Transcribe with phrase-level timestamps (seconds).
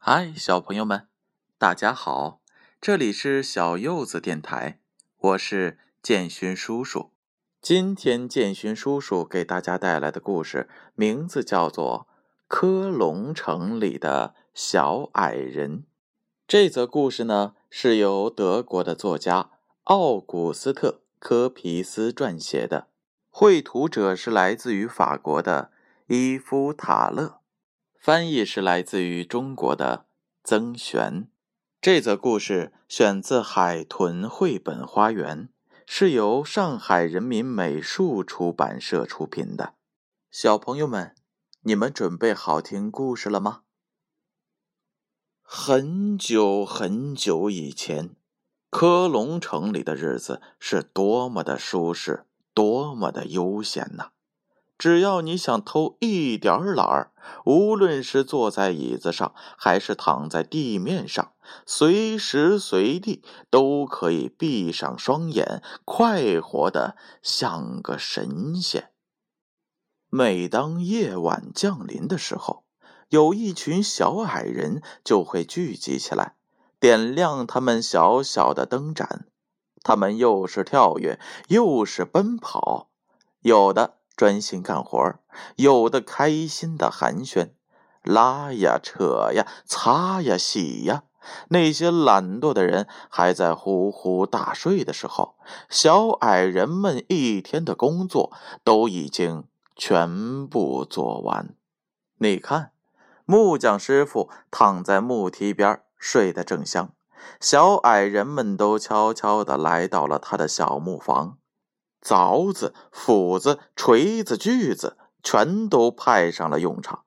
[0.00, 1.08] 嗨，小朋友们，
[1.58, 2.40] 大家好！
[2.80, 4.78] 这里是小柚子电台，
[5.18, 7.10] 我是建勋叔叔。
[7.60, 12.06] 今天建勋叔叔给大家带来的故事名字叫做
[12.46, 15.80] 《科隆城里的小矮人》。
[16.46, 19.50] 这则故事呢是由德国的作家
[19.84, 22.86] 奥古斯特·科皮斯撰写的，
[23.28, 25.72] 绘图者是来自于法国的
[26.06, 27.37] 伊夫塔勒。
[27.98, 30.06] 翻译是来自于中国的
[30.44, 31.28] 曾璇。
[31.80, 35.48] 这则故事选自海豚绘本花园，
[35.84, 39.74] 是由上海人民美术出版社出品的。
[40.30, 41.16] 小朋友们，
[41.62, 43.62] 你们准备好听故事了吗？
[45.42, 48.14] 很久很久以前，
[48.70, 54.12] 科隆城里的日子是多么的舒适，多么的悠闲呐！
[54.78, 57.10] 只要你想偷一点懒儿，
[57.44, 61.32] 无论是坐在椅子上，还是躺在地面上，
[61.66, 68.92] 随时随地都可以闭上双眼，快活的像个神仙。
[70.08, 72.64] 每当夜晚降临的时候，
[73.08, 76.36] 有一群小矮人就会聚集起来，
[76.78, 79.26] 点亮他们小小的灯盏。
[79.82, 81.18] 他们又是跳跃，
[81.48, 82.90] 又是奔跑，
[83.40, 83.97] 有的。
[84.18, 85.14] 专心干活
[85.54, 87.50] 有的开心的寒暄，
[88.02, 91.04] 拉呀扯呀，擦呀洗呀。
[91.50, 95.36] 那些懒惰的人还在呼呼大睡的时候，
[95.70, 98.32] 小矮人们一天的工作
[98.64, 99.44] 都已经
[99.76, 101.54] 全部做完。
[102.16, 102.72] 你看，
[103.24, 106.90] 木匠师傅躺在木梯边睡得正香，
[107.40, 111.38] 小矮人们都悄悄地来到了他的小木房。
[112.02, 117.04] 凿子、斧子、锤子、锯子全都派上了用场，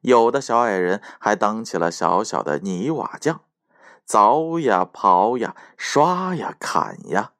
[0.00, 3.42] 有的小矮人还当起了小小的泥瓦匠，
[4.06, 7.32] 凿呀、刨呀、刷呀、砍呀。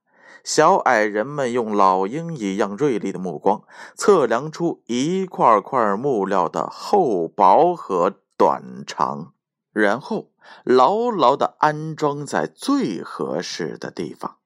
[0.45, 3.63] 小矮人们用老鹰一样锐利的目光
[3.95, 9.35] 测量出一块块木料的厚薄和短长，
[9.73, 10.33] 然后
[10.65, 14.39] 牢牢地安装在最合适的地方。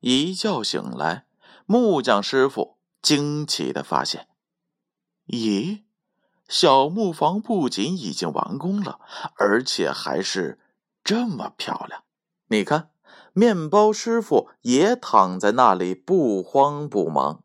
[0.00, 1.27] 一觉醒来。
[1.70, 4.26] 木匠师傅惊奇的发现
[5.28, 5.82] ：“咦，
[6.48, 9.00] 小木房不仅已经完工了，
[9.36, 10.58] 而且还是
[11.04, 12.04] 这么漂亮！
[12.46, 12.88] 你看，
[13.34, 17.42] 面包师傅也躺在那里不慌不忙。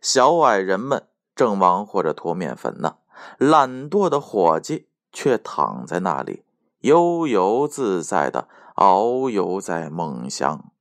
[0.00, 2.96] 小矮人们正忙活着脱面粉呢，
[3.36, 6.44] 懒惰的伙计却躺在那里
[6.80, 10.72] 悠游自在的遨游在梦乡。”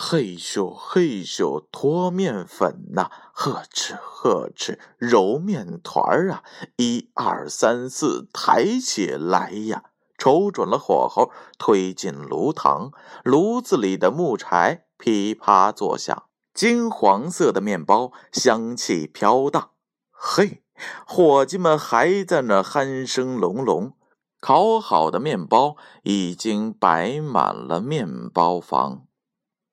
[0.00, 6.44] 嘿咻嘿咻，脱面粉呐，呵哧呵哧，揉面团儿啊，
[6.76, 9.82] 一二三四，抬起来呀，
[10.16, 12.92] 瞅准了火候，推进炉膛，
[13.24, 19.70] 炉子里的木柴噼啪作响，金黄色的面包香气飘荡。
[20.12, 20.62] 嘿，
[21.08, 23.94] 伙计们还在那鼾声隆隆，
[24.38, 29.07] 烤好的面包已经摆满了面包房。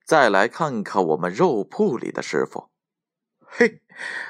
[0.06, 2.70] 再来看看我们肉铺里的师傅，
[3.40, 3.82] 嘿，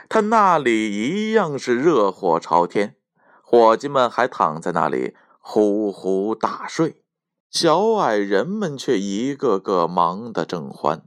[0.07, 2.95] 他那里一样是热火朝天，
[3.43, 7.03] 伙计们还躺在那里呼呼大睡，
[7.51, 11.03] 小矮人们却一个个忙得正欢，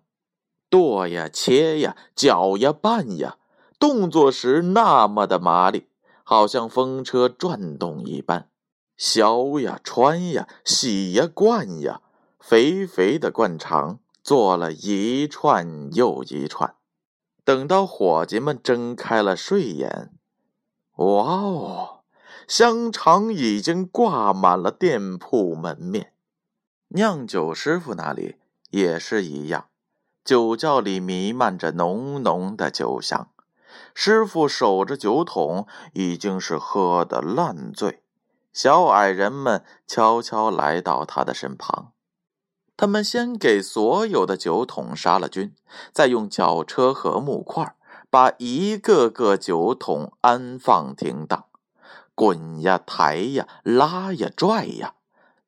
[0.68, 3.38] 剁呀切呀，搅呀拌呀，
[3.78, 5.88] 动作时那么的麻利，
[6.22, 8.50] 好像风车转动一般，
[8.98, 12.02] 削呀穿呀，洗呀灌呀，
[12.38, 14.00] 肥肥的灌肠。
[14.28, 16.74] 做了一串又一串，
[17.44, 20.12] 等到伙计们睁开了睡眼，
[20.96, 22.00] 哇哦，
[22.46, 26.12] 香肠已经挂满了店铺门面。
[26.88, 28.36] 酿酒师傅那里
[28.68, 29.68] 也是一样，
[30.22, 33.30] 酒窖里弥漫着浓浓的酒香。
[33.94, 38.02] 师傅守着酒桶，已经是喝得烂醉。
[38.52, 41.92] 小矮人们悄悄来到他的身旁。
[42.78, 45.52] 他们先给所有的酒桶杀了菌，
[45.92, 47.74] 再用绞车和木块
[48.08, 51.46] 把一个个酒桶安放停当，
[52.14, 54.94] 滚呀抬呀拉呀拽呀，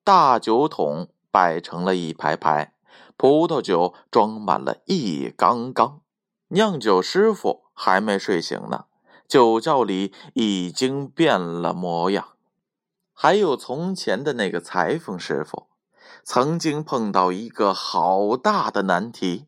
[0.02, 2.74] 大酒桶摆成了一排排，
[3.16, 6.00] 葡萄酒装满了一缸缸。
[6.48, 8.86] 酿酒师傅还没睡醒呢，
[9.28, 12.30] 酒窖里已经变了模样。
[13.14, 15.69] 还有从前的那个裁缝师傅。
[16.24, 19.46] 曾经碰到一个好大的难题，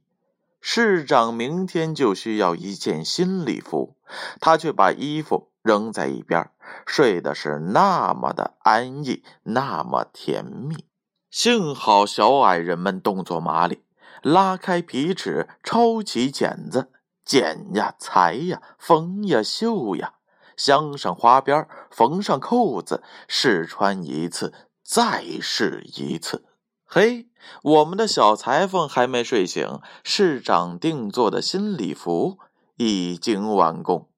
[0.61, 3.97] 市长明天就需要一件新礼服，
[4.41, 6.51] 他却把衣服扔在一边，
[6.87, 10.87] 睡的是那么的安逸，那么甜蜜。
[11.31, 13.83] 幸好小矮人们动作麻利，
[14.23, 16.91] 拉开皮尺，抄起剪子，
[17.25, 20.15] 剪呀，裁呀，缝呀，绣呀，
[20.57, 24.53] 镶上花边，缝上扣子，试穿一次，
[24.83, 26.45] 再试一次。
[26.94, 27.31] 嘿，
[27.62, 32.39] 我们的小裁缝还没睡醒，市长定做的新礼服
[32.77, 34.11] 已经完工。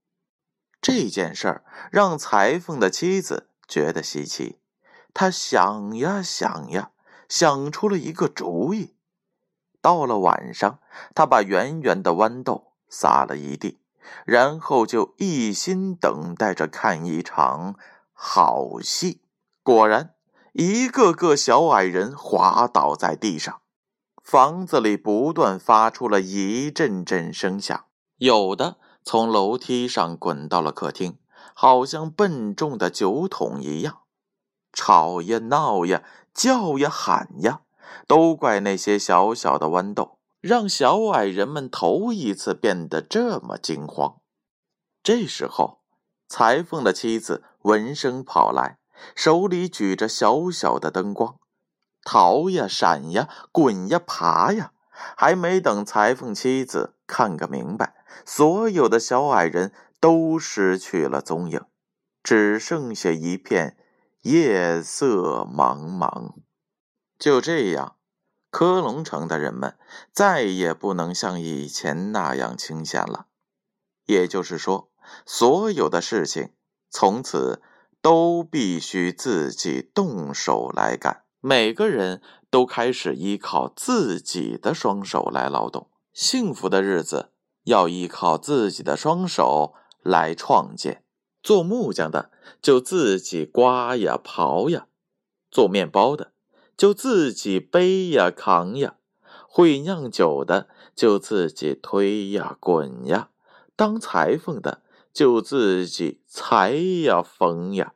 [0.82, 4.58] 这件事儿让裁缝的妻子觉得稀奇，
[5.14, 6.90] 他想呀想呀，
[7.28, 8.96] 想出了一个主意。
[9.80, 10.80] 到了晚上，
[11.14, 13.78] 他把圆圆的豌豆撒了一地，
[14.26, 17.76] 然后就一心等待着看一场
[18.12, 19.22] 好戏。
[19.62, 20.13] 果然，
[20.54, 23.62] 一个个小矮人滑倒在地上，
[24.22, 27.86] 房子里不断发出了一阵阵声响，
[28.18, 28.76] 有的。
[29.02, 31.18] 从楼梯上滚到了客厅，
[31.54, 34.02] 好像笨重的酒桶一样，
[34.72, 37.62] 吵呀闹呀，叫呀喊呀，
[38.06, 44.20] 都怪那些小小的豌豆，让小矮人们头一次变得这么惊慌。
[45.02, 45.80] 这时候，
[46.28, 48.78] 裁缝的妻子闻声跑来，
[49.14, 51.38] 手里举着小小的灯光，
[52.04, 54.72] 逃呀闪呀，滚呀爬呀，
[55.16, 57.94] 还没等裁缝妻子看个明白。
[58.24, 61.60] 所有的小矮人都失去了踪影，
[62.22, 63.76] 只剩下一片
[64.22, 66.32] 夜色茫茫。
[67.18, 67.96] 就这样，
[68.50, 69.76] 科隆城的人们
[70.12, 73.26] 再也不能像以前那样清闲了。
[74.06, 74.90] 也就是说，
[75.26, 76.52] 所有的事情
[76.90, 77.62] 从此
[78.04, 82.20] 都必须自己动手来干，每个人
[82.50, 85.88] 都开始依靠自己的双手来劳动。
[86.12, 87.30] 幸福的日子。
[87.64, 89.72] 要依靠自己的双手
[90.02, 91.02] 来创建。
[91.42, 92.30] 做木匠的
[92.60, 94.86] 就自己刮呀刨呀，
[95.50, 96.32] 做面包的
[96.76, 98.96] 就自己背呀扛呀，
[99.48, 103.30] 会酿酒的就自己推呀滚呀，
[103.74, 104.82] 当裁缝的
[105.14, 106.72] 就自己裁
[107.04, 107.94] 呀缝呀，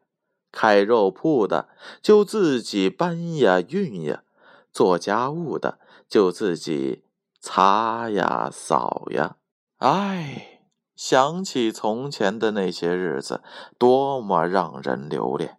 [0.53, 1.69] 开肉铺的
[2.01, 4.23] 就自己搬呀运呀，
[4.73, 7.03] 做家务的就自己
[7.41, 9.37] 擦呀扫呀。
[9.79, 10.61] 唉，
[10.95, 13.43] 想起从前的那些日子，
[13.77, 15.59] 多么让人留恋！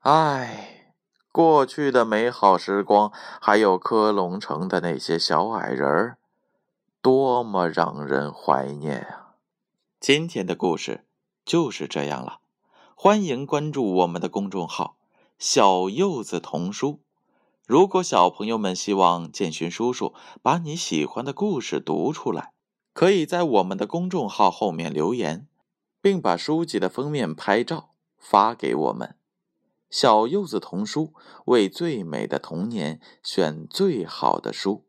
[0.00, 0.94] 唉，
[1.32, 3.10] 过去的美好时光，
[3.40, 6.18] 还有科隆城的那些小矮人儿，
[7.02, 9.19] 多么让人怀念啊！
[10.00, 11.04] 今天的故事
[11.44, 12.40] 就是这样了，
[12.94, 14.96] 欢迎关注我们的公众号
[15.38, 17.00] “小柚子童书”。
[17.68, 22.54] 如果小朋友们希望建勋叔叔把你喜欢的故事读出来，
[22.94, 25.46] 可以在我们的公众号后面留言，
[26.00, 29.16] 并把书籍的封面拍照发给我们。
[29.90, 31.12] 小柚子童书
[31.44, 34.86] 为最美的童年选最好的书，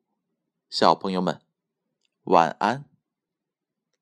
[0.70, 1.42] 小朋友们
[2.24, 2.86] 晚安。